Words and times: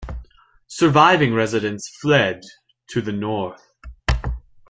Surviving 0.65 1.31
residents 1.31 1.87
fled 1.99 2.41
to 2.87 3.03
the 3.03 3.11
north. 3.11 3.61